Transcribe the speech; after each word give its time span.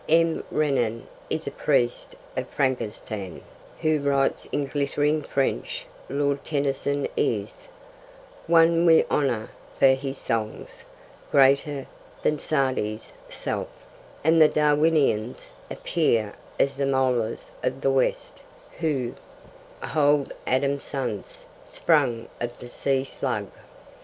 M. 0.09 0.43
Renan 0.49 1.05
is 1.29 1.45
'a 1.45 1.51
priest 1.51 2.15
of 2.35 2.47
Frangestan,' 2.49 3.43
who 3.81 3.99
writes 3.99 4.47
in 4.51 4.65
'glittering 4.65 5.21
French'; 5.21 5.85
Lord 6.09 6.43
Tennyson 6.43 7.07
is 7.15 7.67
One 8.47 8.87
we 8.87 9.05
honour 9.11 9.51
for 9.77 9.89
his 9.93 10.17
songs 10.17 10.85
Greater 11.31 11.85
than 12.23 12.39
Sa'di's 12.39 13.13
self 13.29 13.67
and 14.23 14.41
the 14.41 14.49
Darwinians 14.49 15.53
appear 15.69 16.33
as 16.59 16.77
the 16.77 16.87
'Mollahs 16.87 17.51
of 17.61 17.81
the 17.81 17.91
West,' 17.91 18.41
who 18.79 19.13
hold 19.83 20.33
Adam's 20.47 20.81
sons 20.83 21.45
Sprung 21.63 22.27
of 22.39 22.57
the 22.57 22.69
sea 22.69 23.03
slug. 23.03 23.51